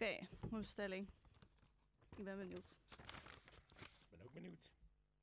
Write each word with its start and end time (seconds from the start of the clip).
Oké, 0.00 0.18
mijn 0.50 0.62
bestelling. 0.62 1.08
Ik 2.16 2.24
ben 2.24 2.36
benieuwd. 2.36 2.76
Ik 3.78 4.08
ben 4.10 4.20
ook 4.20 4.32
benieuwd. 4.32 4.72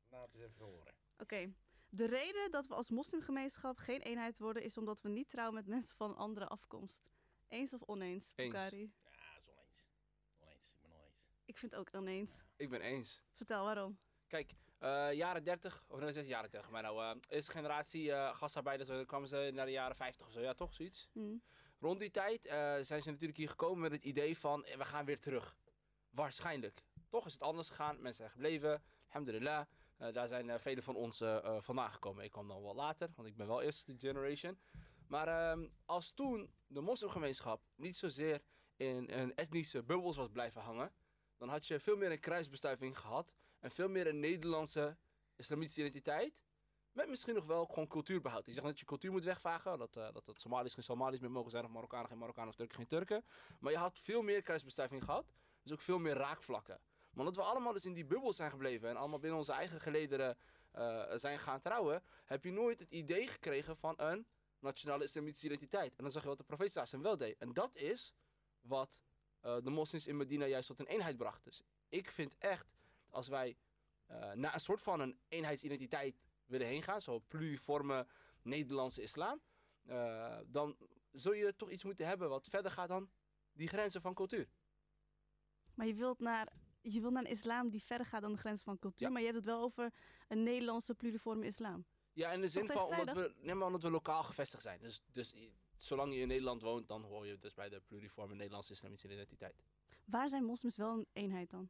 Laat 0.10 0.34
eens 0.34 0.44
even 0.44 0.66
horen. 0.66 0.94
Oké. 1.18 1.54
De 1.89 2.05
reden 2.05 2.52
dat 2.52 2.68
we 2.68 2.74
als 2.74 2.89
moslimgemeenschap 2.89 3.78
geen 3.78 4.02
eenheid 4.02 4.39
worden 4.39 4.64
is 4.64 4.78
omdat 4.78 5.02
we 5.02 5.10
niet 5.10 5.30
trouwen 5.30 5.56
met 5.56 5.68
mensen 5.68 5.96
van 5.96 6.10
een 6.10 6.16
andere 6.16 6.48
afkomst. 6.48 7.10
Eens 7.48 7.74
of 7.74 7.82
oneens, 7.82 8.32
Eens. 8.36 8.52
Bukari? 8.52 8.93
Ja, 9.04 9.39
dat 9.46 9.46
is 9.46 9.52
oneens. 9.52 9.88
Oneens, 10.39 10.66
ik 10.71 10.82
ben 10.82 10.92
oneens. 10.92 11.16
Ik 11.46 11.57
vind 11.57 11.71
het 11.71 11.80
ook 11.80 11.89
oneens. 11.96 12.44
Ik 12.55 12.69
ben 12.69 12.82
eens. 12.82 13.21
Vertel 13.32 13.64
waarom. 13.64 14.00
Kijk, 14.28 14.55
eh, 14.80 15.14
jaren 15.14 15.44
30, 15.44 15.86
of 15.88 16.00
nee, 16.00 16.11
zeg 16.11 16.25
jaren 16.25 16.50
30, 16.50 16.69
maar 16.69 16.82
nou, 16.82 17.02
eh 17.04 17.16
eerste 17.28 17.52
generatie 17.52 18.11
eh 18.11 18.36
gastarbeiders, 18.36 18.89
dan 18.89 19.05
kwamen 19.05 19.28
ze 19.28 19.50
naar 19.54 19.66
de 19.66 19.71
jaren 19.71 19.96
50 19.96 20.28
of 20.28 20.33
zo, 20.33 20.39
ja 20.39 20.54
toch, 20.54 20.74
zoiets? 20.74 21.10
Hm. 21.11 21.38
Rond 21.86 22.00
die 22.00 22.12
tijd 22.12 22.46
eh, 22.46 22.56
zijn 22.82 23.02
ze 23.02 23.10
natuurlijk 23.10 23.38
hier 23.38 23.50
gekomen 23.50 23.80
met 23.80 23.92
het 23.92 24.04
idee 24.04 24.38
van, 24.38 24.66
eh, 24.66 24.78
we 24.78 24.86
gaan 24.86 25.06
weer 25.06 25.20
terug. 25.20 25.56
Waarschijnlijk. 26.10 26.84
Toch 27.10 27.25
is 27.25 27.34
het 27.34 27.42
anders 27.42 27.70
gegaan, 27.70 27.96
mensen 27.96 28.14
zijn 28.14 28.30
gebleven, 28.30 28.84
alhamdulillah. 29.08 29.66
Eh, 29.98 30.14
daar 30.14 30.28
zijn 30.28 30.50
eh, 30.50 30.60
velen 30.60 30.84
van 30.84 30.96
ons 30.96 31.18
vandaan 31.58 31.92
gekomen. 31.92 32.23
Ik 32.23 32.31
kwam 32.31 32.48
dan 32.48 32.61
wel 32.61 32.75
later, 32.75 33.09
want 33.16 33.28
ik 33.28 33.36
ben 33.36 33.48
wel 33.48 33.61
eerste 33.61 33.98
generation. 33.98 34.59
Maar 35.08 35.28
ehm, 35.28 35.67
als 35.86 36.11
toen 36.11 36.53
de 36.67 36.81
moslimgemeenschap 36.81 37.61
niet 37.75 37.97
zozeer 37.97 38.42
in 38.75 39.09
een 39.11 39.36
etnische 39.36 39.83
bubbels 39.83 40.17
was 40.17 40.30
blijven 40.31 40.61
hangen, 40.61 40.94
dan 41.38 41.49
had 41.49 41.67
je 41.67 41.80
veel 41.80 41.97
meer 41.97 42.11
een 42.11 42.20
kruisbestuiving 42.20 42.99
gehad 42.99 43.33
en 43.59 43.72
veel 43.72 43.89
meer 43.89 44.08
een 44.08 44.20
Nederlandse 44.20 44.97
islamitische 45.36 45.80
identiteit. 45.80 46.33
Met 46.95 47.09
misschien 47.09 47.35
nog 47.35 47.45
wel 47.45 47.65
gewoon 47.65 47.88
cultuurbehoud. 47.88 48.45
Je 48.45 48.51
zegt 48.51 48.65
dat 48.65 48.79
je 48.79 48.85
cultuur 48.85 49.11
moet 49.11 49.23
wegvagen. 49.23 49.77
Dat, 49.77 49.95
eh, 49.95 50.13
dat, 50.13 50.25
dat 50.25 50.39
Somaliërs 50.39 50.73
geen 50.73 50.83
Somaliërs 50.83 51.21
meer 51.21 51.31
mogen 51.31 51.52
zijn. 51.52 51.63
Of 51.63 51.71
Marokkanen 51.71 52.07
geen 52.07 52.17
Marokkanen. 52.17 52.49
Of 52.49 52.55
Turken 52.55 52.75
geen 52.75 52.87
Turken. 52.87 53.25
Maar 53.59 53.71
je 53.71 53.77
had 53.77 53.99
veel 53.99 54.21
meer 54.21 54.41
kruisbestuiving 54.41 55.03
gehad. 55.03 55.33
Dus 55.63 55.71
ook 55.71 55.81
veel 55.81 55.99
meer 55.99 56.13
raakvlakken. 56.13 56.79
Maar 57.11 57.25
omdat 57.25 57.35
we 57.35 57.41
allemaal 57.41 57.73
dus 57.73 57.85
in 57.85 57.93
die 57.93 58.05
bubbel 58.05 58.33
zijn 58.33 58.49
gebleven. 58.49 58.89
En 58.89 58.95
allemaal 58.95 59.19
binnen 59.19 59.39
onze 59.39 59.52
eigen 59.52 59.81
gelederen 59.81 60.37
eh, 60.71 61.03
zijn 61.15 61.39
gaan 61.39 61.61
trouwen. 61.61 62.03
Heb 62.25 62.43
je 62.43 62.52
nooit 62.52 62.79
het 62.79 62.91
idee 62.91 63.27
gekregen 63.27 63.77
van 63.77 63.93
een 63.97 64.25
nationale 64.59 65.03
islamitische 65.03 65.45
identiteit. 65.45 65.95
En 65.95 66.03
dan 66.03 66.11
zag 66.11 66.21
je 66.21 66.27
wat 66.27 66.37
de 66.37 66.43
profeet 66.43 66.71
Sassan 66.71 67.02
wel 67.02 67.17
deed. 67.17 67.37
En 67.37 67.53
dat 67.53 67.75
is 67.75 68.13
wat 68.61 69.02
eh, 69.41 69.57
de 69.63 69.69
moslims 69.69 70.07
in 70.07 70.17
Medina 70.17 70.45
juist 70.45 70.67
tot 70.67 70.80
een 70.80 70.85
eenheid 70.85 71.17
bracht. 71.17 71.43
Dus 71.43 71.61
ik 71.89 72.11
vind 72.11 72.35
echt, 72.37 72.67
als 73.09 73.27
wij 73.27 73.57
eh, 74.05 74.31
naar 74.31 74.53
een 74.53 74.59
soort 74.59 74.81
van 74.81 74.99
een 74.99 75.17
eenheidsidentiteit 75.27 76.21
willen 76.45 76.67
heen 76.67 76.83
gaan, 76.83 77.01
zo'n 77.01 77.25
pluriforme 77.27 78.07
Nederlandse 78.41 79.01
islam, 79.01 79.41
eh, 79.85 80.39
dan 80.47 80.77
zul 81.11 81.33
je 81.33 81.55
toch 81.55 81.69
iets 81.69 81.83
moeten 81.83 82.07
hebben 82.07 82.29
wat 82.29 82.47
verder 82.47 82.71
gaat 82.71 82.87
dan 82.87 83.09
die 83.52 83.67
grenzen 83.67 84.02
van 84.02 84.13
cultuur. 84.13 84.49
Maar 85.73 85.87
je 85.87 85.93
wilt 85.93 86.19
naar, 86.19 86.53
je 86.81 87.02
wilt 87.02 87.13
naar 87.13 87.23
een 87.23 87.31
islam 87.31 87.69
die 87.69 87.83
verder 87.83 88.07
gaat 88.07 88.21
dan 88.21 88.31
de 88.31 88.37
grenzen 88.37 88.65
van 88.65 88.79
cultuur. 88.79 89.07
Ja. 89.07 89.13
Maar 89.13 89.21
je 89.21 89.27
hebt 89.27 89.37
het 89.37 89.47
wel 89.47 89.61
over 89.61 89.93
een 90.27 90.43
Nederlandse 90.43 90.95
pluriforme 90.95 91.45
islam. 91.45 91.85
Ja, 92.13 92.31
in 92.31 92.41
de 92.41 92.47
zin 92.47 92.67
van 92.67 92.83
omdat 92.83 93.13
we, 93.13 93.33
nee, 93.37 93.55
maar 93.55 93.67
omdat 93.67 93.83
we 93.83 93.89
lokaal 93.89 94.23
gevestigd 94.23 94.63
zijn. 94.63 94.81
Dus, 94.81 95.03
dus 95.11 95.33
zolang 95.77 96.13
je 96.13 96.19
in 96.19 96.27
Nederland 96.27 96.61
woont, 96.61 96.87
dan 96.87 97.03
hoor 97.03 97.27
je 97.27 97.37
dus 97.37 97.53
bij 97.53 97.69
de 97.69 97.81
pluriforme 97.81 98.35
Nederlandse 98.35 98.71
islamitische 98.71 99.13
identiteit. 99.13 99.63
Waar 100.05 100.30
zijn 100.30 100.43
moslims 100.43 100.77
wel 100.77 100.93
een 100.93 101.07
eenheid 101.13 101.49
dan? 101.49 101.69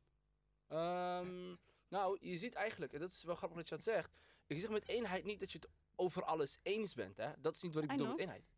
Ehm, 0.67 1.55
nou, 1.87 2.17
je 2.21 2.37
ziet 2.37 2.53
eigenlijk, 2.53 2.93
en 2.93 2.99
dat 2.99 3.11
is 3.11 3.23
wel 3.23 3.35
grappig 3.35 3.57
dat 3.57 3.69
je 3.69 3.75
dat 3.75 3.83
zegt. 3.83 4.17
Ik 4.47 4.59
zeg 4.59 4.69
met 4.69 4.87
eenheid 4.87 5.23
niet 5.23 5.39
dat 5.39 5.51
je 5.51 5.57
het 5.57 5.69
over 5.95 6.23
alles 6.23 6.59
eens 6.61 6.93
bent. 6.93 7.17
Hè? 7.17 7.31
Dat 7.37 7.55
is 7.55 7.61
niet 7.61 7.73
wat 7.73 7.83
ik 7.83 7.89
I 7.91 7.93
bedoel 7.93 8.07
know. 8.07 8.19
met 8.19 8.27
eenheid. 8.27 8.53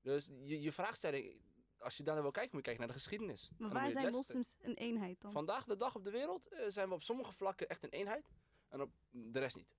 Dus 0.00 0.30
je, 0.44 0.60
je 0.60 0.72
vraagstelling, 0.72 1.40
als 1.78 1.96
je 1.96 2.02
daar 2.02 2.14
naar 2.14 2.22
wil 2.22 2.32
kijken, 2.32 2.56
moet 2.56 2.66
je 2.66 2.72
kijken 2.72 2.86
naar 2.86 2.96
de 2.96 3.02
geschiedenis. 3.02 3.50
Maar 3.58 3.70
waar 3.70 3.90
zijn 3.90 4.12
moslims 4.12 4.56
een 4.60 4.74
eenheid 4.74 5.20
dan? 5.20 5.32
Vandaag 5.32 5.64
de 5.64 5.76
dag 5.76 5.94
op 5.94 6.04
de 6.04 6.10
wereld 6.10 6.48
eh, 6.48 6.66
zijn 6.68 6.88
we 6.88 6.94
op 6.94 7.02
sommige 7.02 7.32
vlakken 7.32 7.68
echt 7.68 7.82
een 7.82 7.90
eenheid. 7.90 8.30
En 8.68 8.80
op 8.80 8.90
de 9.10 9.38
rest 9.38 9.56
niet. 9.56 9.74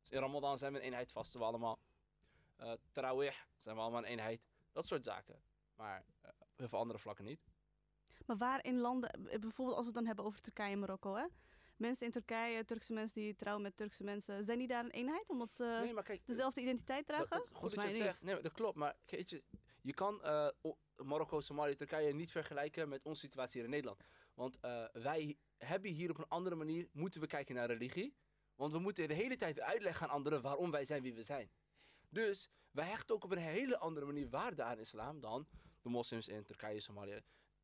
Dus 0.00 0.10
in 0.10 0.20
Ramadan 0.20 0.58
zijn 0.58 0.72
we 0.72 0.78
een 0.78 0.84
eenheid, 0.84 1.12
vasten 1.12 1.40
we 1.40 1.46
allemaal. 1.46 1.78
Eh 2.56 2.72
Tarawih 2.90 3.34
zijn 3.56 3.74
we 3.76 3.82
allemaal 3.82 4.00
een 4.00 4.08
eenheid. 4.08 4.48
Dat 4.72 4.86
soort 4.86 5.04
zaken. 5.04 5.42
Maar 5.74 6.04
eh, 6.20 6.30
op 6.38 6.58
heel 6.58 6.68
veel 6.68 6.78
andere 6.78 6.98
vlakken 6.98 7.24
niet. 7.24 7.40
Maar 8.26 8.36
waar 8.36 8.64
in 8.64 8.78
landen, 8.78 9.10
eh, 9.10 9.38
bijvoorbeeld 9.38 9.76
als 9.76 9.86
we 9.86 9.92
het 9.92 9.94
dan 9.94 10.06
hebben 10.06 10.24
over 10.24 10.40
Turkije 10.40 10.72
en 10.72 10.78
Marokko, 10.78 11.14
hè? 11.14 11.26
Mensen 11.80 12.06
in 12.06 12.12
Turkije, 12.12 12.64
Turkse 12.64 12.92
mensen 12.92 13.20
die 13.20 13.34
trouwen 13.34 13.62
met 13.62 13.76
Turkse 13.76 14.04
mensen, 14.04 14.44
zijn 14.44 14.58
die 14.58 14.66
daar 14.66 14.84
een 14.84 14.90
eenheid 14.90 15.28
omdat 15.28 15.52
ze 15.52 15.78
nee, 15.82 15.92
maar 15.92 16.02
kijk, 16.02 16.26
dezelfde 16.26 16.60
identiteit 16.60 17.06
Dat- 17.06 17.16
dragen? 17.16 17.36
dat- 17.36 17.46
goed 17.48 17.58
Volgens 17.58 17.74
dat 17.84 17.92
je 17.96 18.02
zegt. 18.02 18.22
Nee, 18.22 18.40
dat 18.40 18.52
klopt. 18.52 18.76
Maar 18.76 18.96
je, 19.06 19.42
je 19.82 19.94
kan 19.94 20.22
eh, 20.22 20.48
Marokko, 20.96 21.40
Somalië, 21.40 21.74
Turkije 21.74 22.12
niet 22.12 22.30
vergelijken 22.30 22.88
met 22.88 23.02
onze 23.02 23.20
situatie 23.20 23.54
hier 23.54 23.64
in 23.64 23.70
Nederland. 23.70 24.00
Want 24.34 24.58
eh, 24.60 24.84
wij 24.92 25.36
hebben 25.58 25.90
hier 25.90 26.10
op 26.10 26.18
een 26.18 26.28
andere 26.28 26.54
manier, 26.56 26.88
moeten 26.92 27.20
we 27.20 27.26
kijken 27.26 27.54
naar 27.54 27.66
religie. 27.66 28.14
Want 28.56 28.72
we 28.72 28.78
moeten 28.78 29.08
de 29.08 29.14
hele 29.14 29.36
tijd 29.36 29.60
uitleggen 29.60 30.06
aan 30.06 30.14
anderen 30.14 30.42
waarom 30.42 30.70
wij 30.70 30.84
zijn 30.84 31.02
wie 31.02 31.14
we 31.14 31.22
zijn. 31.22 31.50
Dus 32.08 32.50
wij 32.70 32.86
hechten 32.86 33.14
ook 33.14 33.24
op 33.24 33.30
een 33.32 33.38
hele 33.38 33.78
andere 33.78 34.06
manier 34.06 34.28
waarde 34.30 34.62
aan 34.62 34.78
islam 34.78 35.20
dan 35.20 35.48
de 35.82 35.88
moslims 35.88 36.28
in 36.28 36.44
Turkije, 36.44 36.80
Somalië. 36.80 37.20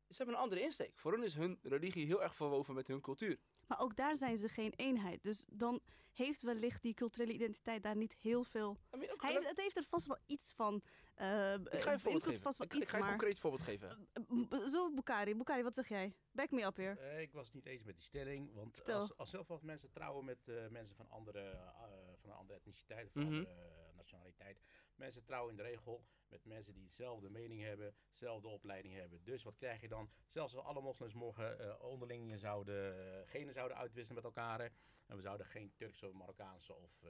Ze 0.07 0.17
hebben 0.17 0.35
een 0.35 0.41
andere 0.41 0.61
insteek. 0.61 0.99
Voor 0.99 1.11
hen 1.13 1.23
is 1.23 1.33
hun 1.35 1.59
religie 1.63 2.05
heel 2.05 2.23
erg 2.23 2.35
verwoven 2.35 2.73
met 2.75 2.87
hun 2.87 3.01
cultuur. 3.01 3.37
Maar 3.67 3.79
ook 3.79 3.95
daar 3.95 4.15
zijn 4.17 4.37
ze 4.37 4.49
geen 4.49 4.73
eenheid. 4.75 5.23
Dus 5.23 5.43
dan 5.47 5.81
heeft 6.11 6.41
wellicht 6.41 6.81
die 6.81 6.93
culturele 6.93 7.33
identiteit 7.33 7.83
daar 7.83 7.95
niet 7.95 8.13
heel 8.13 8.43
veel... 8.43 8.77
I 8.93 8.97
mean, 8.97 9.11
ook- 9.11 9.21
Hij 9.21 9.31
heeft, 9.33 9.47
het 9.49 9.57
heeft 9.59 9.77
er 9.77 9.83
vast 9.83 10.07
wel 10.07 10.17
iets 10.25 10.53
van. 10.53 10.81
eh 11.15 11.53
ik 11.53 11.81
ga 11.81 11.89
je 11.89 11.95
een 11.95 11.99
voorbeeld 11.99 12.23
geven. 12.23 12.41
vast 12.41 12.57
wel 12.57 12.67
Ik, 12.67 12.73
ik 12.73 12.87
ga 12.87 12.97
je 12.97 13.03
een 13.03 13.09
maar... 13.09 13.17
concreet 13.17 13.39
voorbeeld 13.39 13.63
geven. 13.63 14.07
Eh, 14.13 14.59
Zo, 14.71 14.91
Bukari. 14.93 15.35
Bukari, 15.35 15.63
wat 15.63 15.73
zeg 15.73 15.87
jij? 15.87 16.13
Back 16.31 16.51
me 16.51 16.63
up 16.65 16.75
hier. 16.75 16.97
Eh, 16.97 17.21
ik 17.21 17.31
was 17.33 17.45
het 17.45 17.55
niet 17.55 17.65
eens 17.65 17.83
met 17.83 17.95
die 17.95 18.03
stelling, 18.03 18.53
want 18.53 18.75
Vertel. 18.75 18.99
als, 18.99 19.17
als 19.17 19.29
zoveel 19.29 19.59
mensen 19.63 19.89
trouwen 19.91 20.25
met 20.25 20.47
eh, 20.47 20.67
mensen 20.67 20.95
van, 20.95 21.09
andere, 21.09 21.39
eh, 21.49 21.81
van 22.21 22.29
een 22.29 22.35
andere 22.35 22.59
etniciteit, 22.59 23.11
van 23.11 23.21
Mhm. 23.21 23.31
een 23.33 23.37
andere 23.47 23.55
eh, 23.55 23.95
nationaliteit. 23.95 24.59
Mensen 24.97 25.23
trouwen 25.23 25.51
in 25.51 25.57
de 25.57 25.63
regel 25.63 26.05
met 26.29 26.45
mensen 26.45 26.73
die 26.73 26.83
dezelfde 26.83 27.29
mening 27.29 27.61
hebben, 27.61 27.95
dezelfde 28.09 28.47
opleiding 28.47 28.93
hebben. 28.93 29.23
Dus 29.23 29.43
wat 29.43 29.55
krijg 29.57 29.81
je 29.81 29.87
dan? 29.87 30.09
Zelfs 30.29 30.55
als 30.55 30.65
alle 30.65 30.81
moslims 30.81 31.13
morgen 31.13 31.59
eh, 31.59 31.83
onderling 31.83 32.39
zouden, 32.39 33.13
eh, 33.23 33.29
genen 33.29 33.53
zouden 33.53 33.77
uitwisselen 33.77 34.15
met 34.23 34.23
elkaar. 34.35 34.59
hè, 34.59 34.67
En 35.05 35.15
we 35.15 35.21
zouden 35.21 35.45
geen 35.45 35.73
Turkse, 35.75 36.11
Marokkaanse 36.13 36.75
of, 36.75 37.03
eh, 37.03 37.09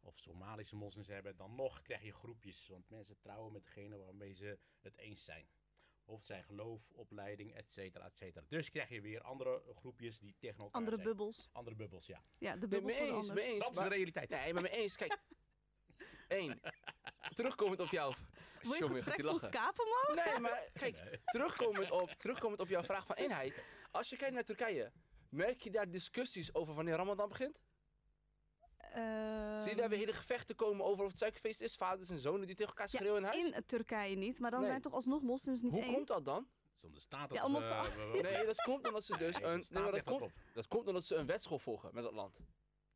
of 0.00 0.18
Somalische 0.18 0.76
moslims 0.76 1.06
hebben. 1.08 1.36
Dan 1.36 1.54
nog 1.54 1.82
krijg 1.82 2.02
je 2.02 2.12
groepjes, 2.12 2.66
want 2.68 2.88
mensen 2.90 3.18
trouwen 3.20 3.52
met 3.52 3.64
degene 3.64 3.96
waarmee 3.96 4.34
ze 4.34 4.58
het 4.80 4.96
eens 4.96 5.24
zijn. 5.24 5.46
Of 6.04 6.16
het 6.16 6.26
zijn 6.26 6.44
geloof, 6.44 6.90
opleiding, 6.90 7.54
et 7.54 7.70
cetera, 7.72 8.04
et 8.06 8.16
cetera. 8.16 8.44
Dus 8.48 8.70
krijg 8.70 8.88
je 8.88 9.00
weer 9.00 9.20
andere 9.20 9.62
groepjes 9.74 10.18
die 10.18 10.34
tegen 10.38 10.58
elkaar 10.58 10.74
Andere 10.80 10.96
zijn. 10.96 11.08
bubbels. 11.08 11.48
Andere 11.52 11.76
bubbels, 11.76 12.06
ja. 12.06 12.24
Ja, 12.38 12.52
de 12.52 12.58
Nee, 12.58 12.68
bubbels 12.68 12.92
mee 12.98 13.06
van 13.12 13.34
de 13.34 13.42
eens. 13.42 13.58
Dat 13.58 13.70
is 13.70 13.76
maar- 13.76 13.88
de 13.88 13.94
realiteit. 13.94 14.28
Nee, 14.28 14.52
maar 14.52 14.62
mee 14.62 14.72
eens. 14.72 14.96
Kijk. 14.96 15.18
Eén. 16.28 16.60
Terugkomend 17.34 17.80
op 17.80 17.88
jou. 17.90 18.14
Wil 18.62 18.72
je 18.74 18.84
het 18.84 18.92
gesprek 18.92 19.22
soms 19.22 19.48
kapen, 19.48 19.84
man? 19.88 20.24
Nee, 20.26 20.38
maar 20.38 20.68
kijk. 20.80 21.20
Terugkomend 21.24 21.90
op, 21.90 22.10
terugkomend 22.18 22.60
op 22.60 22.68
jouw 22.68 22.82
vraag 22.82 23.06
van 23.06 23.16
eenheid. 23.16 23.64
Als 23.90 24.08
je 24.08 24.16
kijkt 24.16 24.34
naar 24.34 24.44
Turkije. 24.44 24.92
Merk 25.30 25.60
je 25.60 25.70
daar 25.70 25.90
discussies 25.90 26.54
over 26.54 26.74
wanneer 26.74 26.94
Ramadan 26.96 27.28
begint? 27.28 27.60
Eh, 28.76 29.58
Zie 29.60 29.70
je 29.70 29.76
daar 29.76 29.88
weer 29.88 29.98
hele 29.98 30.12
gevechten 30.12 30.54
komen 30.56 30.84
over 30.84 31.04
of 31.04 31.08
het 31.10 31.18
suikerfeest 31.18 31.60
is? 31.60 31.74
Vaders 31.76 32.08
en 32.10 32.18
zonen 32.18 32.46
die 32.46 32.56
tegen 32.56 32.72
elkaar 32.72 32.88
ja, 32.92 32.98
schreeuwen 32.98 33.18
in 33.22 33.28
huis? 33.28 33.44
in 33.54 33.64
Turkije 33.66 34.16
niet, 34.16 34.38
maar 34.38 34.50
dan 34.50 34.60
Nee. 34.60 34.68
zijn 34.68 34.82
toch 34.82 34.92
alsnog 34.92 35.22
moslims 35.22 35.60
niet 35.62 35.72
Hoe 35.72 35.82
één? 35.82 35.92
komt 35.94 36.06
dat 36.06 36.24
dan? 36.24 36.48
Zonder 36.80 37.00
staat 37.00 37.28
Ja, 37.32 37.36
dat 37.36 37.44
omdat 37.44 37.62
we- 37.62 37.90
ze- 38.14 38.20
Nee, 38.22 38.46
dat 38.46 38.62
komt 38.62 38.86
omdat 38.86 39.04
ze 39.04 39.16
dus 39.16 39.34
een... 39.42 39.64
Nee, 39.68 39.82
maar 39.82 39.92
dat, 39.92 40.02
komt, 40.02 40.22
op. 40.22 40.32
dat 40.54 40.68
komt 40.68 40.86
omdat 40.86 41.04
ze 41.04 41.14
een 41.14 41.26
wetschool 41.26 41.58
volgen 41.58 41.90
met 41.94 42.04
dat 42.04 42.12
land. 42.12 42.36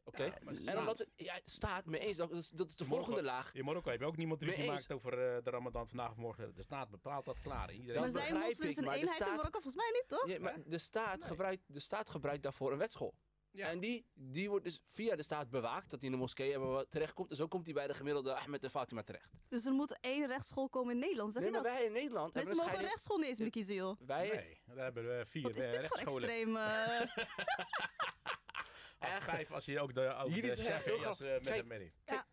Oké? 0.06 0.24
Ja, 0.24 0.32
maar 0.44 0.54
en 0.54 0.78
omdat 0.78 0.98
het... 0.98 1.08
Ja, 1.16 1.40
staat 1.44 1.86
mee 1.86 2.00
eens. 2.00 2.16
Dat 2.16 2.30
is, 2.30 2.48
dat 2.50 2.68
is 2.68 2.76
de 2.76 2.84
volgende 2.84 3.22
laag. 3.22 3.54
In 3.54 3.64
Marokko 3.64 3.90
heb 3.90 4.00
je 4.00 4.06
ook 4.06 4.16
niemand 4.16 4.42
ruzie 4.42 4.56
eens. 4.56 4.64
gemaakt 4.66 4.92
over 4.92 5.12
eh, 5.12 5.42
de 5.44 5.50
Ramadan 5.50 5.88
vandaag 5.88 6.10
of 6.10 6.16
morgen. 6.16 6.54
De 6.54 6.62
staat 6.62 6.90
bepaalt 6.90 7.24
dat 7.24 7.40
klaar. 7.40 7.72
Iedereen 7.72 8.00
maar 8.00 8.10
Dat 8.10 8.20
zijn 8.20 8.32
begrijp 8.32 8.48
moslims 8.48 8.70
ik, 8.72 8.78
een 8.78 8.84
maar 8.84 8.94
de 8.94 9.00
eenheid 9.00 9.18
in 9.18 9.24
staat- 9.26 9.36
Marokko? 9.36 9.60
Volgens 9.60 9.82
mij 9.84 9.90
niet, 9.92 10.08
toch? 10.08 10.28
Ja, 10.28 10.40
maar 10.40 10.62
de 10.66 10.78
staat, 10.78 11.18
Nee. 11.18 11.28
gebruikt, 11.28 11.62
de 11.74 11.80
staat 11.80 12.10
gebruikt 12.10 12.42
daarvoor 12.42 12.72
een 12.72 12.78
wetschool. 12.78 13.14
Ja. 13.50 13.66
En 13.68 13.80
die, 13.80 14.06
die 14.14 14.48
wordt 14.48 14.64
dus 14.64 14.80
via 14.84 15.16
de 15.16 15.22
staat 15.22 15.50
bewaakt, 15.50 15.90
dat 15.90 16.00
hij 16.00 16.08
in 16.08 16.14
de 16.14 16.20
moskee 16.20 16.86
terechtkomt. 16.88 17.30
En 17.30 17.36
zo 17.36 17.48
komt 17.48 17.64
hij 17.64 17.74
bij 17.74 17.86
de 17.86 17.94
gemiddelde 17.94 18.34
Ahmed 18.34 18.62
en 18.62 18.70
Fatima 18.70 19.02
terecht. 19.02 19.30
Dus 19.48 19.64
er 19.64 19.72
moet 19.72 19.98
één 20.00 20.26
rechtsschool 20.26 20.68
komen 20.68 20.92
in 20.94 20.98
Nederland, 21.00 21.32
zeg 21.32 21.42
nee, 21.42 21.50
je 21.50 21.56
maar 21.56 21.66
dat? 21.66 21.76
wij 21.78 21.86
in 21.86 21.92
Nederland 21.92 22.34
Mensen 22.34 22.52
een 22.52 22.58
mogen 22.64 22.80
rechtschool 22.80 23.16
niet 23.18 23.26
eens 23.28 23.38
meer 23.38 23.50
kiezen, 23.50 23.74
joh. 23.74 24.00
Wij, 24.06 24.28
Nee, 24.28 24.60
daar 24.74 24.84
hebben 24.84 25.18
we 25.18 25.26
vier 25.26 25.42
Wat 25.42 25.56
is 25.56 25.64
eh, 25.64 25.80
dit 25.80 25.86
voor 25.86 25.98
extreem... 25.98 26.56
eh, 28.98 29.08
Als 29.08 29.16
Echt. 29.16 29.30
vijf, 29.30 29.50
als 29.50 29.64
je 29.64 29.80
ook 29.80 29.94
de, 29.94 30.14
ook 30.14 30.30
echt 30.30 30.84
zo 30.84 31.02
als, 31.04 31.20
eh, 31.20 31.32
met 31.32 31.42
Kijk, 31.42 31.60
een 31.60 31.66
merrie. 31.66 31.92
ja. 32.04 32.26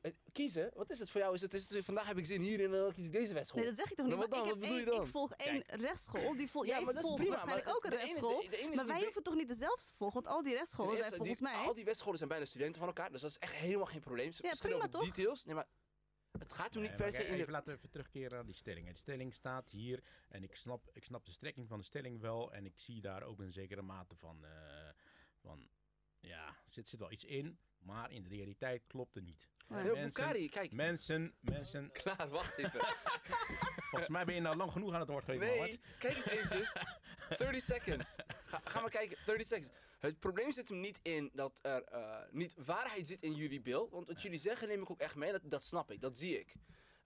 eh, 0.00 0.12
kiezen, 0.32 0.70
wat 0.74 0.90
is 0.90 0.98
het 0.98 1.10
voor 1.10 1.20
jou? 1.20 1.34
Is 1.34 1.40
het, 1.40 1.54
is 1.54 1.68
het, 1.70 1.84
vandaag 1.84 2.06
heb 2.06 2.18
ik 2.18 2.26
zin 2.26 2.42
hierin 2.42 2.72
en 2.74 2.80
dan 2.80 2.92
kies 2.92 3.04
ik 3.06 3.12
deze 3.12 3.34
wetschool. 3.34 3.60
Nee, 3.60 3.68
dat 3.68 3.78
zeg 3.78 3.90
ik 3.90 3.96
toch 3.96 4.06
niet. 4.06 4.16
Nou, 4.16 4.28
wat 4.28 4.38
maar 4.38 4.48
dan? 4.48 4.62
ik, 4.62 4.68
heb 4.70 4.78
je 4.78 4.84
dan? 4.84 5.00
ik 5.02 5.06
volg 5.10 5.32
één 5.32 5.62
rechtschool. 5.66 6.36
Die 6.36 6.50
vol, 6.50 6.64
Ja, 6.64 6.74
jij 6.76 6.84
maar 6.84 6.94
dat 6.94 7.02
is 7.02 7.08
volgt 7.08 7.22
prima, 7.22 7.36
waarschijnlijk 7.36 7.76
ook 7.76 7.84
een 7.84 7.90
de 7.90 7.96
ene- 7.96 8.06
rechtschool. 8.06 8.40
de- 8.42 8.48
de 8.48 8.56
ene 8.58 8.70
is 8.70 8.76
maar 8.76 8.86
wij 8.86 9.02
hoeven 9.02 9.22
toch 9.22 9.34
niet 9.34 9.48
dezelfde 9.48 9.84
te 9.86 9.94
volgen? 9.94 10.22
Want 10.22 10.34
al 10.34 10.42
die 10.42 10.52
rechtscholen 10.54 10.96
zijn 10.96 11.08
volgens 11.14 11.38
die- 11.38 11.48
mij... 11.48 11.54
Al 11.66 11.74
die 11.74 11.84
wetscholen 11.84 12.16
zijn 12.16 12.28
bijna 12.28 12.44
studenten 12.44 12.78
van 12.78 12.86
elkaar, 12.88 13.10
dus 13.12 13.20
dat 13.20 13.30
is 13.30 13.38
echt 13.38 13.52
helemaal 13.54 13.86
geen 13.86 14.00
probleem. 14.00 14.32
Ze 14.32 14.42
Ja, 14.46 14.54
prima, 14.58 14.76
over 14.76 14.90
toch? 14.90 15.04
details. 15.04 15.44
Nee, 15.44 15.54
maar 15.54 15.66
Het 16.38 16.52
gaat 16.52 16.72
hem 16.72 16.82
niet 16.82 16.90
Nee, 16.90 17.00
per 17.00 17.12
se 17.12 17.24
in 17.24 17.32
Even 17.34 17.46
de... 17.46 17.52
laten 17.52 17.68
we 17.72 17.76
even 17.76 17.90
terugkeren 17.90 18.30
naar 18.30 18.46
die 18.46 18.54
stelling. 18.54 18.88
De 18.92 18.98
stelling 18.98 19.34
staat 19.34 19.68
hier 19.68 20.02
en 20.28 20.42
ik 20.42 20.54
snap, 20.54 20.90
ik 20.92 21.04
snap 21.04 21.24
de 21.26 21.32
strekking 21.32 21.68
van 21.68 21.78
de 21.78 21.84
stelling 21.84 22.20
wel. 22.20 22.52
En 22.52 22.66
ik 22.66 22.78
zie 22.78 23.00
daar 23.00 23.22
ook 23.22 23.38
een 23.40 23.52
zekere 23.52 23.82
mate 23.82 24.16
van, 24.16 24.44
eh, 24.44 24.88
van 25.40 25.68
ja, 26.26 26.46
er 26.46 26.72
zit, 26.72 26.88
zit 26.88 27.00
wel 27.00 27.12
iets 27.12 27.24
in. 27.24 27.58
Maar 27.78 28.10
in 28.10 28.22
de 28.22 28.28
realiteit 28.28 28.86
klopt 28.86 29.14
het 29.14 29.24
niet. 29.24 29.48
Ja. 29.68 29.76
Heel 29.82 29.94
mensen- 29.94 30.22
Bukari, 30.22 30.48
kijk. 30.48 30.72
Mensen, 30.72 31.34
mensen, 31.40 31.90
Klaar, 32.02 32.28
wacht 32.28 32.58
even. 32.58 32.80
volgens 33.90 34.08
mij 34.08 34.24
ben 34.24 34.34
je 34.34 34.40
nou 34.40 34.56
lang 34.56 34.72
genoeg 34.72 34.92
aan 34.92 35.00
het 35.00 35.08
woord 35.08 35.24
geweest, 35.24 35.58
Nee, 35.60 35.80
kijk 35.98 36.16
eens 36.16 36.26
eventjes. 36.26 36.72
30 37.36 37.62
seconds. 37.62 38.14
Ga, 38.44 38.60
ga 38.64 38.80
maar 38.80 38.90
kijken, 38.90 39.18
30 39.26 39.46
seconds. 39.46 39.70
Het 39.98 40.18
probleem 40.18 40.52
zit 40.52 40.68
hem 40.68 40.80
niet 40.80 40.98
in 41.02 41.30
dat 41.32 41.58
er 41.62 41.82
eh, 41.84 42.22
niet 42.30 42.54
waarheid 42.56 43.06
zit 43.06 43.22
in 43.22 43.34
jullie 43.34 43.60
beeld. 43.60 43.90
Want 43.90 44.06
wat 44.06 44.22
jullie 44.22 44.38
zeggen 44.38 44.68
neem 44.68 44.82
ik 44.82 44.90
ook 44.90 45.00
echt 45.00 45.14
mee, 45.14 45.32
dat, 45.32 45.42
dat 45.44 45.64
snap 45.64 45.90
ik, 45.90 46.00
dat 46.00 46.16
zie 46.16 46.38
ik. 46.40 46.54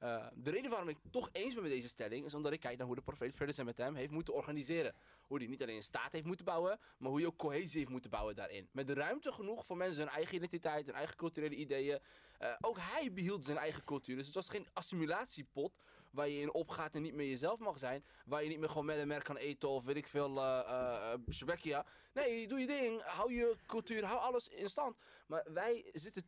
Eh, 0.01 0.27
de 0.35 0.51
reden 0.51 0.71
waarom 0.71 0.89
ik 0.89 0.99
toch 1.11 1.29
eens 1.33 1.55
ben 1.55 1.63
met 1.63 1.73
deze 1.73 1.89
stelling 1.89 2.25
is 2.25 2.35
omdat 2.35 2.53
ik 2.53 2.61
kijk 2.61 2.79
naar 2.79 2.87
hoe 2.87 2.97
de 2.97 3.03
profeet 3.03 3.55
zijn 3.55 3.67
met 3.67 3.79
hem 3.79 3.95
heeft 3.95 4.11
moeten 4.11 4.35
organiseren. 4.35 4.95
Hoe 5.27 5.39
hij 5.39 5.47
niet 5.47 5.63
alleen 5.63 5.77
een 5.77 5.83
staat 5.83 6.13
heeft 6.13 6.25
moeten 6.25 6.45
bouwen, 6.45 6.79
maar 6.99 7.11
hoe 7.11 7.19
hij 7.19 7.29
ook 7.29 7.37
cohesie 7.37 7.79
heeft 7.79 7.91
moeten 7.91 8.11
bouwen 8.11 8.35
daarin. 8.35 8.69
Met 8.73 8.91
ruimte 8.91 9.33
genoeg 9.33 9.67
voor 9.67 9.77
mensen 9.77 9.99
hun 9.99 10.09
eigen 10.09 10.35
identiteit, 10.35 10.87
hun 10.87 10.95
eigen 10.95 11.17
culturele 11.17 11.55
ideeën. 11.55 11.99
Eh, 12.39 12.55
ook 12.61 12.77
hij 12.81 13.13
behield 13.13 13.45
zijn 13.45 13.57
eigen 13.57 13.85
cultuur. 13.85 14.17
Dus 14.17 14.27
het 14.27 14.35
was 14.35 14.49
geen 14.49 14.67
assimilatiepot 14.73 15.73
waar 16.11 16.29
je 16.29 16.41
in 16.41 16.53
opgaat 16.53 16.95
en 16.95 17.03
niet 17.03 17.15
meer 17.15 17.29
jezelf 17.29 17.59
mag 17.59 17.79
zijn. 17.79 18.05
Waar 18.25 18.43
je 18.43 18.49
niet 18.49 18.59
meer 18.59 18.69
gewoon 18.69 18.85
met 18.85 18.99
een 18.99 19.09
merk 19.09 19.25
kan 19.25 19.37
eten 19.37 19.69
of 19.69 19.85
weet 19.85 19.97
ik 19.97 20.07
veel, 20.07 20.39
eh, 20.39 21.13
eh, 21.13 21.21
Shebekia. 21.31 21.87
Nee, 22.13 22.49
doe 22.49 22.59
je 22.59 22.67
ding, 22.67 23.03
hou 23.03 23.35
je 23.35 23.57
cultuur, 23.67 24.05
hou 24.05 24.21
alles 24.21 24.49
in 24.49 24.69
stand. 24.69 24.97
Maar 25.27 25.47
wij 25.53 25.89
zitten, 25.93 26.23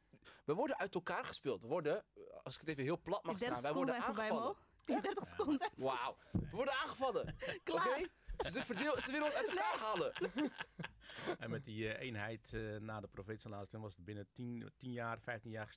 we 0.44 0.54
worden 0.54 0.78
uit 0.78 0.94
elkaar 0.94 1.24
gespeeld. 1.24 1.60
We 1.60 1.66
worden, 1.66 2.04
als 2.42 2.54
ik 2.54 2.60
het 2.60 2.68
even 2.68 2.82
heel 2.82 3.00
plat 3.02 3.22
mag 3.24 3.36
Die 3.36 3.48
30 3.48 3.58
staan, 3.58 3.62
wij 3.74 3.84
worden 3.84 4.02
aangevallen. 4.04 4.56
Die 4.84 5.00
30 5.00 5.26
seconden 5.26 5.70
Wauw, 5.76 6.16
we 6.32 6.48
worden 6.50 6.74
aangevallen. 6.74 7.36
klaar. 7.64 8.08
Ze, 8.50 8.62
verdeel- 8.64 9.00
ze 9.00 9.10
willen 9.10 9.26
ons 9.26 9.34
uit 9.34 9.48
elkaar 9.48 9.78
halen. 9.78 10.12
En 11.38 11.50
met 11.50 11.64
die 11.64 11.88
eh, 11.94 12.06
eenheid 12.06 12.52
eh, 12.52 12.60
na 12.76 13.00
de 13.00 13.06
profeet 13.08 13.40
sallallahu 13.40 13.46
alaihi 13.46 13.60
wasallam 13.64 13.82
was 13.82 13.94
het 13.96 14.04
binnen 14.04 14.28
10, 14.32 14.72
10 14.76 14.92
jaar, 14.92 15.20
15 15.20 15.50
jaar 15.50 15.76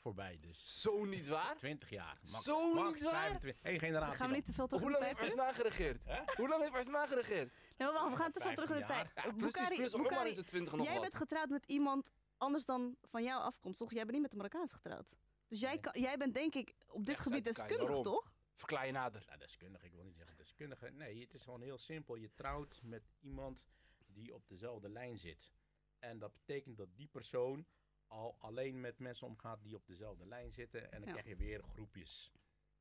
voorbij. 0.00 0.38
Dus 0.40 0.80
Zo 0.80 1.04
niet 1.04 1.26
waar? 1.28 1.56
20 1.56 1.90
jaar. 1.90 2.18
Max, 2.30 2.44
Zo 2.44 2.74
max 2.74 2.92
niet 2.92 3.02
waar? 3.02 3.12
25. 3.20 3.62
Eén 3.72 3.78
generatie 3.78 4.16
Gaan 4.16 4.28
we 4.28 4.34
niet 4.34 4.44
te 4.46 4.52
veel 4.52 4.66
terug 4.66 4.82
Hoe 4.82 4.92
in 4.92 4.98
de 4.98 5.04
lang 5.04 5.18
heeft 5.18 5.30
Arthma 5.30 5.52
geregeerd? 5.52 6.00
Hoe 6.36 6.48
lang 6.48 6.62
heeft 6.62 6.74
Arthma 6.74 7.06
geregeerd? 7.06 7.52
Nee, 7.76 7.88
maar 7.88 7.92
wacht, 7.92 8.10
we 8.10 8.16
gaan 8.16 8.32
te 8.32 8.40
veel 8.40 8.52
terug 8.54 8.70
in 8.70 8.76
de 8.78 8.84
15 8.84 9.12
tijd. 9.14 9.26
Ja, 9.26 9.32
precies, 9.36 9.76
plus 9.76 9.92
Boukari, 9.92 10.30
is 10.30 10.36
het 10.36 10.46
20 10.46 10.72
nog 10.74 10.84
jij 10.84 10.92
wat. 10.92 11.02
bent 11.02 11.14
getrouwd 11.14 11.48
met 11.48 11.64
iemand 11.66 12.10
anders 12.38 12.64
dan 12.64 12.96
van 13.02 13.22
jouw 13.22 13.40
afkomst, 13.40 13.78
toch? 13.78 13.92
Jij 13.92 14.00
bent 14.00 14.12
niet 14.12 14.22
met 14.22 14.30
de 14.30 14.36
Marokkaans 14.36 14.72
getrouwd. 14.72 15.16
Dus 15.48 15.60
jij, 15.60 15.72
Nee. 15.72 15.80
kan, 15.80 16.00
jij 16.00 16.16
bent 16.18 16.34
denk 16.34 16.54
ik 16.54 16.74
op 16.88 17.06
dit 17.06 17.20
gebied 17.20 17.44
deskundig, 17.44 17.86
waarom? 17.86 18.02
toch? 18.02 18.32
Verklaar 18.54 18.86
je 18.86 18.92
nader. 18.92 19.24
Nou, 19.26 19.38
deskundige, 19.38 19.86
ik 19.86 19.92
wil 19.92 20.04
niet 20.04 20.16
zeggen 20.16 20.36
deskundige. 20.36 20.90
Nee, 20.90 21.20
het 21.20 21.34
is 21.34 21.42
gewoon 21.42 21.62
heel 21.62 21.78
simpel. 21.78 22.14
Je 22.16 22.32
trouwt 22.34 22.82
met 22.82 23.10
iemand 23.20 23.64
die 24.06 24.34
op 24.34 24.48
dezelfde 24.48 24.88
lijn 24.88 25.18
zit. 25.18 25.52
En 25.98 26.18
dat 26.18 26.32
betekent 26.32 26.76
dat 26.76 26.96
die 26.96 27.08
persoon 27.08 27.66
al 28.06 28.36
alleen 28.38 28.80
met 28.80 28.98
mensen 28.98 29.26
omgaat 29.26 29.62
die 29.62 29.74
op 29.74 29.86
dezelfde 29.86 30.26
lijn 30.26 30.52
zitten. 30.52 30.82
En 30.92 30.98
dan 31.00 31.08
Ja. 31.08 31.12
krijg 31.12 31.26
je 31.26 31.36
weer 31.44 31.62
groepjes. 31.62 32.32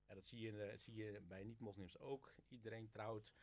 En 0.06 0.16
dat 0.16 0.26
zie 0.26 0.40
je, 0.40 0.62
eh, 0.64 0.78
zie 0.78 0.96
je 0.96 1.22
bij 1.22 1.44
niet-moslims 1.44 2.00
ook. 2.00 2.34
Iedereen 2.48 2.90
trouwt 2.90 3.34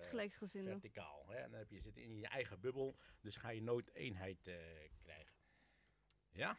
Gelijksgezinden. 0.00 0.72
verticaal. 0.72 1.24
Hè? 1.28 1.36
En 1.36 1.50
dan 1.50 1.58
heb 1.58 1.70
je, 1.70 1.80
zit 1.80 1.96
in 1.96 2.16
je 2.16 2.26
eigen 2.26 2.60
bubbel, 2.60 2.96
dus 3.20 3.36
ga 3.36 3.48
je 3.48 3.62
nooit 3.62 3.94
eenheid 3.94 4.46
eh, 4.46 4.54
krijgen. 5.02 5.34
Ja? 6.32 6.56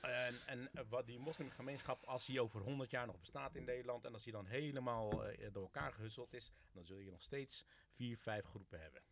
En, 0.00 0.34
en 0.46 0.72
eh, 0.72 0.84
wat 0.88 1.06
die 1.06 1.18
moslimgemeenschap, 1.18 2.04
als 2.04 2.26
die 2.26 2.40
over 2.40 2.60
100 2.60 2.90
jaar 2.90 3.06
nog 3.06 3.20
bestaat 3.20 3.54
in 3.54 3.64
Nederland 3.64 4.04
en 4.04 4.12
als 4.12 4.22
die 4.22 4.32
dan 4.32 4.46
helemaal 4.46 5.24
eh, 5.24 5.52
door 5.52 5.62
elkaar 5.62 5.92
gehusseld 5.92 6.34
is, 6.34 6.52
dan 6.72 6.84
zul 6.84 6.98
je 6.98 7.10
nog 7.10 7.22
steeds 7.22 7.64
vier, 7.90 8.18
vijf 8.18 8.44
groepen 8.44 8.80
hebben. 8.80 9.02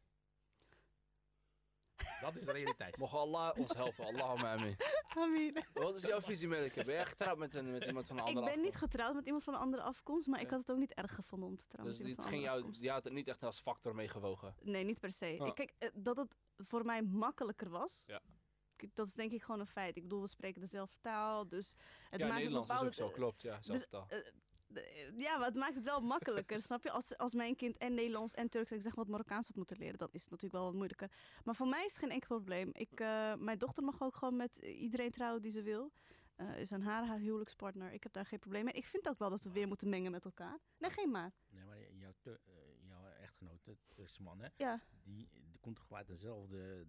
Dat 2.20 2.36
is 2.36 2.44
de 2.44 2.52
realiteit. 2.52 2.96
Mogen 2.98 3.18
Allah 3.18 3.58
ons 3.58 3.72
helpen. 3.72 4.04
Allahumma 4.06 4.52
amin. 4.52 4.76
Amin. 5.08 5.64
Wat 5.72 5.94
is 5.96 6.02
jouw 6.02 6.20
visie, 6.20 6.48
Melike? 6.48 6.84
Ben 6.84 6.94
jij 6.94 7.06
getrouwd 7.06 7.38
met, 7.38 7.54
een, 7.54 7.70
met 7.70 7.84
iemand 7.84 8.06
van 8.06 8.16
een 8.16 8.22
Ik 8.22 8.28
andere 8.28 8.46
ben 8.46 8.56
niet 8.56 8.72
afkomst? 8.72 8.90
getrouwd 8.92 9.14
met 9.14 9.24
iemand 9.26 9.44
van 9.44 9.54
een 9.54 9.60
andere 9.60 9.82
afkomst, 9.82 10.26
maar 10.26 10.40
ik 10.40 10.50
had 10.50 10.58
het 10.60 10.70
ook 10.70 10.78
niet 10.78 10.94
erg 10.94 11.14
gevonden 11.14 11.48
om 11.48 11.56
te 11.56 11.66
trouwen 11.66 11.92
Dus 11.94 12.02
met 12.02 12.10
iemand 12.10 12.28
ging 12.28 12.40
een 12.40 12.46
jou, 12.46 12.56
afkomst. 12.58 12.80
je 12.82 12.90
had 12.90 13.04
het 13.04 13.12
niet 13.12 13.28
echt 13.28 13.42
als 13.44 13.60
factor 13.60 13.94
meegewogen. 13.94 14.54
Nee, 14.60 14.84
niet 14.84 15.00
per 15.00 15.12
se. 15.12 15.36
Ah. 15.38 15.46
Ik, 15.46 15.54
kijk, 15.54 15.72
eh, 15.78 15.88
dat 15.94 16.16
het 16.16 16.34
voor 16.56 16.84
mij 16.84 17.02
makkelijker 17.02 17.68
was, 17.70 18.04
Ja. 18.06 18.20
dat 18.94 19.06
is 19.06 19.14
denk 19.14 19.32
ik 19.32 19.42
gewoon 19.42 19.60
een 19.60 19.66
feit. 19.66 19.96
Ik 19.96 20.02
bedoel, 20.02 20.20
we 20.20 20.28
spreken 20.28 20.60
dezelfde 20.60 20.96
taal, 21.00 21.48
dus 21.48 21.74
het 22.10 22.20
ja, 22.20 22.26
maakt 22.26 22.38
Nederlands 22.38 22.68
is 22.70 22.76
bepaalde... 22.76 22.86
ook 23.04 23.10
zo, 23.10 23.16
klopt. 23.16 23.42
Ja, 23.42 23.62
zelfde 23.62 23.88
taal. 23.88 24.06
Ja, 25.18 25.36
maar 25.36 25.46
het 25.46 25.56
maakt 25.56 25.74
het 25.74 25.84
wel 25.84 26.00
makkelijker, 26.00 26.60
snap 26.62 26.82
je? 26.82 26.90
Als, 26.90 27.16
als 27.16 27.34
mijn 27.34 27.56
kind 27.56 27.76
en 27.76 27.94
Nederlands 27.94 28.34
en 28.34 28.48
Turks, 28.48 28.72
ik 28.72 28.82
zeg 28.82 28.94
wat 28.94 29.08
Marokkaans 29.08 29.46
had 29.46 29.56
moeten 29.56 29.76
leren, 29.78 29.98
dan 29.98 30.08
is 30.12 30.22
het 30.22 30.30
natuurlijk 30.30 30.60
wel 30.60 30.64
wat 30.64 30.74
moeilijker. 30.74 31.10
Maar 31.44 31.54
voor 31.54 31.68
mij 31.68 31.84
is 31.84 31.90
het 31.90 31.98
geen 31.98 32.10
enkel 32.10 32.36
probleem. 32.36 32.70
Ik, 32.72 33.00
eh, 33.00 33.34
mijn 33.34 33.58
dochter 33.58 33.84
mag 33.84 34.02
ook 34.02 34.16
gewoon 34.16 34.36
met 34.36 34.56
iedereen 34.58 35.10
trouwen 35.10 35.42
die 35.42 35.50
ze 35.50 35.62
wil. 35.62 35.92
Eh, 36.36 36.58
is 36.58 36.72
aan 36.72 36.82
haar 36.82 37.06
haar 37.06 37.18
huwelijkspartner. 37.18 37.92
Ik 37.92 38.02
heb 38.02 38.12
daar 38.12 38.26
geen 38.26 38.38
probleem 38.38 38.64
mee. 38.64 38.74
Ik 38.74 38.84
vind 38.84 39.08
ook 39.08 39.18
wel 39.18 39.30
dat 39.30 39.42
we 39.42 39.50
weer 39.50 39.68
moeten 39.68 39.88
mengen 39.88 40.10
met 40.10 40.24
elkaar. 40.24 40.58
Nee, 40.78 40.90
geen 40.90 41.10
maar. 41.10 41.32
Nee, 41.48 41.64
maar 41.64 41.78
jouw, 41.92 42.12
eh, 42.22 42.32
jouw 42.82 43.04
echtgenoot, 43.04 43.64
de 43.64 43.76
Turkse 43.94 44.22
man, 44.22 44.40
hè, 44.40 44.48
Ja, 44.56 44.82
die, 45.02 45.28
die 45.32 45.58
komt 45.60 45.76
toch 45.76 45.92
uit 45.92 46.06
dezelfde 46.06 46.86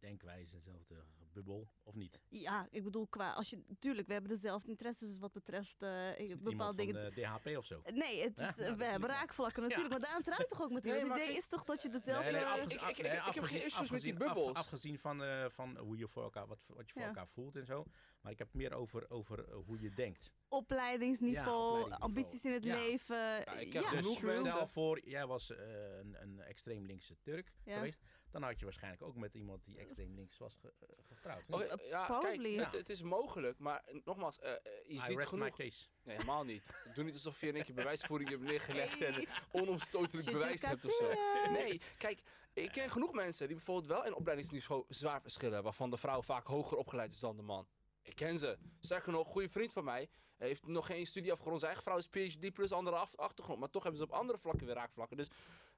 denkwijze, 0.00 0.52
dezelfde 0.52 1.04
bubbel, 1.34 1.68
of 1.82 1.94
niet? 1.94 2.20
ja, 2.28 2.66
ik 2.70 2.84
bedoel, 2.84 3.06
qua, 3.06 3.32
als 3.32 3.50
je, 3.50 3.64
tuurlijk, 3.78 4.06
we 4.06 4.12
hebben 4.12 4.30
dezelfde 4.30 4.68
interesses 4.68 5.18
wat 5.18 5.32
betreft 5.32 5.82
eh, 5.82 6.06
het 6.16 6.42
bepaalde 6.42 6.76
dingen. 6.76 6.94
van 6.94 7.14
de 7.14 7.20
DHP 7.20 7.56
of 7.56 7.66
zo? 7.66 7.82
Nee, 7.92 8.22
het 8.22 8.38
is, 8.38 8.56
ja, 8.56 8.64
eh, 8.66 8.74
we 8.74 8.84
hebben 8.84 9.10
ik. 9.10 9.16
raakvlakken 9.16 9.62
natuurlijk, 9.62 9.90
maar 9.90 10.00
daarom 10.00 10.22
trouw 10.22 10.38
je 10.38 10.46
toch 10.46 10.62
ook 10.62 10.70
met 10.72 10.82
Nee, 10.84 10.92
Het 10.98 11.06
idee 11.08 11.30
ik- 11.30 11.36
is 11.36 11.48
toch 11.48 11.64
dat 11.64 11.82
je 11.82 11.88
dezelfde... 11.88 12.30
Nee, 12.32 12.44
nee, 12.44 12.62
ik- 12.62 12.72
ik- 12.72 12.80
ik- 12.82 12.98
ik 12.98 13.04
heb 13.04 13.12
geen 13.12 13.20
afgezien- 13.20 13.62
issues 13.64 13.90
met 13.90 14.02
die 14.02 14.12
af- 14.12 14.18
bubbels. 14.18 14.52
afgezien 14.56 14.98
van, 14.98 15.22
eh, 15.22 15.44
van 15.48 15.76
hoe 15.78 15.96
je 15.96 16.08
voor 16.08 16.22
elkaar, 16.22 16.46
wat, 16.46 16.64
wat 16.66 16.86
je 16.86 16.92
voor 16.92 17.02
Ja. 17.02 17.08
elkaar 17.08 17.28
voelt 17.28 17.56
en 17.56 17.66
zo. 17.66 17.84
Maar 18.20 18.32
ik 18.32 18.38
heb 18.38 18.46
het 18.46 18.56
meer 18.56 18.74
over, 18.74 19.10
over 19.10 19.48
eh, 19.48 19.54
hoe 19.66 19.80
je 19.80 19.90
denkt. 19.94 20.30
opleidingsniveau, 20.48 21.44
Ja, 21.48 21.54
opleidingsniveau. 21.56 22.00
ambities 22.02 22.44
in 22.44 22.52
het 22.52 22.64
Ja. 22.64 22.74
leven. 22.74 23.40
ik 23.40 23.46
Ja, 23.46 23.80
heb 23.80 23.90
dus 23.90 23.98
genoeg 23.98 24.16
stel 24.16 24.42
mensen- 24.42 24.68
voor, 24.68 25.00
jij 25.08 25.26
was 25.26 25.50
eh, 25.50 25.58
een, 25.98 26.16
een 26.22 26.40
extreem 26.40 26.84
linkse 26.86 27.16
Turk 27.20 27.52
Ja. 27.64 27.74
geweest. 27.76 28.00
Dan 28.34 28.42
had 28.42 28.58
je 28.58 28.64
waarschijnlijk 28.64 29.02
ook 29.02 29.16
met 29.16 29.34
iemand 29.34 29.64
die 29.64 29.78
extreem 29.78 30.14
links 30.14 30.38
was 30.38 30.54
ge- 30.60 30.72
eh, 30.80 30.88
getrouwd. 31.02 31.42
Ja, 31.88 32.06
kijk, 32.20 32.36
het, 32.64 32.72
het 32.72 32.88
is 32.88 33.02
mogelijk, 33.02 33.58
maar 33.58 33.82
eh, 33.84 34.00
nogmaals, 34.04 34.38
eh, 34.38 34.52
eh, 34.52 34.58
je 34.86 34.94
I 34.94 35.00
ziet 35.00 35.06
rest 35.18 35.18
my 35.18 35.24
genoeg... 35.24 35.56
case. 35.56 35.86
Nee, 36.02 36.16
helemaal 36.16 36.44
niet. 36.44 36.66
Doe 36.94 37.04
niet 37.04 37.14
alsof 37.14 37.40
je 37.40 37.46
in 37.46 37.54
één 37.54 37.64
keer 37.64 37.74
bewijsvoering 37.74 38.28
hebt 38.30 38.42
neergelegd 38.42 39.00
en 39.02 39.26
onomstotelijk 39.52 40.30
bewijs 40.32 40.62
hebt 40.62 40.84
of 40.84 40.92
zo. 40.92 41.12
Nee, 41.50 41.80
kijk, 41.98 42.22
ik 42.52 42.70
ken 42.70 42.90
genoeg 42.90 43.12
mensen 43.12 43.46
die 43.46 43.56
bijvoorbeeld 43.56 43.86
wel 43.86 44.04
in 44.06 44.14
opleidingsniveau 44.14 44.84
zwaar 44.88 45.22
verschillen, 45.22 45.62
waarvan 45.62 45.90
de 45.90 45.96
vrouw 45.96 46.22
vaak 46.22 46.46
hoger 46.46 46.76
opgeleid 46.76 47.12
is 47.12 47.18
dan 47.20 47.36
de 47.36 47.42
man. 47.42 47.66
Ik 48.04 48.16
ken 48.16 48.38
ze. 48.38 48.58
Sterker 48.80 49.12
nog, 49.12 49.26
een 49.26 49.32
goede 49.32 49.48
vriend 49.48 49.72
van 49.72 49.84
mij 49.84 50.08
heeft 50.36 50.66
nog 50.66 50.86
geen 50.86 51.06
studie 51.06 51.32
afgerond. 51.32 51.60
Zijn 51.60 51.72
eigen 51.72 51.90
vrouw 51.90 51.98
is 51.98 52.34
PhD 52.34 52.52
plus 52.52 52.72
andere 52.72 52.96
achtergrond, 53.16 53.58
maar 53.58 53.70
toch 53.70 53.82
hebben 53.82 54.00
ze 54.00 54.06
op 54.06 54.12
andere 54.12 54.38
vlakken 54.38 54.66
weer 54.66 54.74
raakvlakken. 54.74 55.16
Dus 55.16 55.28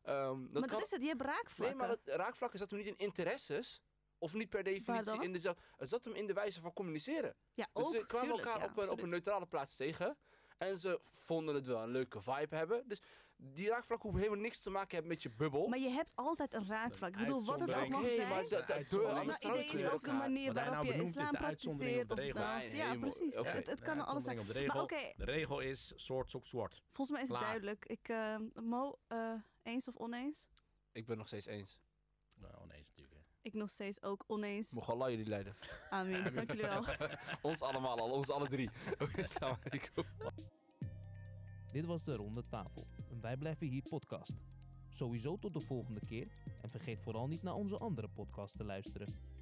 ehm, 0.02 0.40
dat 0.42 0.52
maar 0.52 0.62
kan... 0.62 0.78
dat 0.78 0.82
is 0.82 0.90
het, 0.90 1.02
je 1.02 1.06
hebt 1.08 1.22
Nee, 1.22 1.28
raakvlakken. 1.28 1.76
maar 1.76 1.88
dat 1.88 2.00
raakvlakken 2.04 2.58
zat 2.58 2.70
hem 2.70 2.78
niet 2.78 2.88
in 2.88 2.96
interesses. 2.96 3.80
Of 4.18 4.34
niet 4.34 4.48
per 4.48 4.62
definitie 4.62 5.22
in 5.22 5.32
dezelfde. 5.32 5.62
Het 5.76 5.88
zat 5.88 6.04
hem 6.04 6.14
in 6.14 6.26
de 6.26 6.32
wijze 6.32 6.60
van 6.60 6.72
communiceren. 6.72 7.36
ja, 7.54 7.68
Dus 7.72 7.84
ook, 7.84 7.94
ze 7.94 8.06
kwamen 8.06 8.26
tuurlijk, 8.28 8.46
elkaar 8.46 8.62
ja, 8.62 8.70
op, 8.70 8.76
een, 8.78 8.90
op 8.90 9.02
een 9.02 9.08
neutrale 9.08 9.46
plaats 9.46 9.76
tegen. 9.76 10.16
En 10.58 10.78
ze 10.78 11.00
vonden 11.08 11.54
het 11.54 11.66
wel 11.66 11.82
een 11.82 11.90
leuke 11.90 12.20
vibe 12.20 12.56
hebben. 12.56 12.88
Dus 12.88 13.02
die 13.36 13.68
raakvlak 13.68 14.02
hoeft 14.02 14.16
helemaal 14.16 14.38
niks 14.38 14.60
te 14.60 14.70
maken 14.70 14.90
hebben 14.90 15.08
met 15.12 15.22
je 15.22 15.30
bubbel. 15.30 15.68
Maar 15.68 15.78
je 15.78 15.88
hebt 15.88 16.10
altijd 16.14 16.54
een 16.54 16.66
raakvlak. 16.66 17.10
Ik 17.12 17.16
bedoel, 17.18 17.44
wat 17.44 17.60
het 17.60 17.74
ook 17.74 17.88
mag 17.88 18.00
maar 18.00 18.10
zijn. 18.10 18.16
de- 18.16 18.26
Maar 18.26 18.40
is 19.58 19.90
ook 19.90 20.04
de 20.04 20.12
manier 20.12 20.52
waarop 20.52 20.84
je 20.84 21.02
islam 21.02 21.30
praktiseert. 21.32 22.10
Of 22.10 22.18
nou, 22.18 22.62
ja, 22.62 22.96
precies. 22.98 23.34
Het, 23.34 23.80
kan 23.80 24.06
alles 24.06 24.24
zijn. 24.24 24.66
Maar 24.66 24.82
oké, 24.82 25.12
De 25.16 25.24
regel 25.24 25.60
is 25.60 25.92
soort 25.96 26.30
zoekt 26.30 26.48
zwart. 26.48 26.82
volgens 26.92 27.10
mij 27.10 27.22
is 27.22 27.28
het 27.28 27.38
duidelijk. 27.40 27.84
Ik, 27.86 28.08
eh, 28.08 28.36
Mo, 28.54 28.98
eh, 29.06 29.32
eens 29.62 29.88
of 29.88 29.96
oneens? 29.96 30.48
Ik 30.92 31.06
ben 31.06 31.16
nog 31.16 31.26
steeds 31.26 31.46
eens. 31.46 31.78
Nou, 32.34 32.54
oneens 32.62 32.88
natuurlijk. 32.88 33.15
Ik 33.46 33.54
nog 33.54 33.70
steeds 33.70 34.02
ook 34.02 34.24
oneens. 34.26 34.72
Mogen 34.72 34.92
Allah 34.92 35.10
jullie 35.10 35.26
leiden. 35.26 35.56
Amin, 35.90 36.22
dank 36.34 36.50
jullie 36.50 36.66
wel. 36.66 36.84
ons 37.50 37.60
allemaal 37.60 37.98
al, 37.98 38.10
ons 38.10 38.30
alle 38.30 38.48
drie. 38.48 38.70
Oké, 39.02 39.24
alaikum. 39.44 40.04
Dit 41.72 41.84
was 41.84 42.04
de 42.04 42.16
Ronde 42.16 42.46
Tafel, 42.48 42.86
een 43.10 43.20
Wij 43.20 43.36
Blijven 43.36 43.66
Hier 43.66 43.82
podcast. 43.88 44.36
Sowieso 44.88 45.36
tot 45.38 45.52
de 45.52 45.60
volgende 45.60 46.00
keer 46.00 46.26
en 46.62 46.70
vergeet 46.70 47.00
vooral 47.00 47.26
niet 47.26 47.42
naar 47.42 47.54
onze 47.54 47.76
andere 47.76 48.08
podcast 48.08 48.56
te 48.56 48.64
luisteren. 48.64 49.35